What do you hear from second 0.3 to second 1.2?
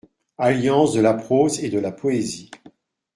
Alliance de la